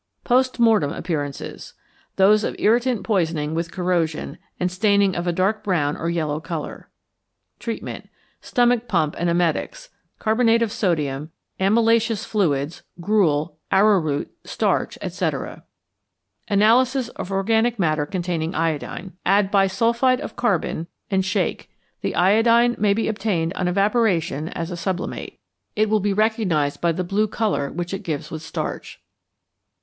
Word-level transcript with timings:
Post 0.23 0.59
Mortem 0.59 0.91
Appearances. 0.91 1.75
Those 2.15 2.43
of 2.43 2.55
irritant 2.57 3.03
poisoning 3.03 3.53
with 3.53 3.69
corrosion, 3.71 4.39
and 4.59 4.71
staining 4.71 5.15
of 5.15 5.27
a 5.27 5.31
dark 5.31 5.63
brown 5.63 5.95
or 5.95 6.09
yellow 6.09 6.39
colour. 6.39 6.89
Treatment. 7.59 8.09
Stomach 8.41 8.87
pump 8.87 9.13
and 9.19 9.29
emetics, 9.29 9.89
carbonate 10.17 10.63
of 10.63 10.71
sodium, 10.71 11.29
amylaceous 11.59 12.25
fluids, 12.25 12.81
gruel, 12.99 13.59
arrowroot, 13.71 14.35
starch, 14.43 14.97
etc. 15.03 15.65
Analysis 16.47 17.09
of 17.09 17.29
Organic 17.31 17.77
Mixture 17.77 18.07
containing 18.07 18.55
Iodine. 18.55 19.13
Add 19.23 19.51
bisulphide 19.51 20.19
of 20.19 20.35
carbon, 20.35 20.87
and 21.11 21.23
shake. 21.23 21.69
The 22.01 22.15
iodine 22.15 22.75
may 22.79 22.95
be 22.95 23.07
obtained 23.07 23.53
on 23.53 23.67
evaporation 23.67 24.49
as 24.49 24.71
a 24.71 24.75
sublimate. 24.77 25.37
It 25.75 25.91
will 25.91 25.99
be 25.99 26.11
recognized 26.11 26.81
by 26.81 26.91
the 26.91 27.03
blue 27.03 27.27
colour 27.27 27.71
which 27.71 27.93
it 27.93 28.01
gives 28.01 28.31
with 28.31 28.41
starch. 28.41 28.99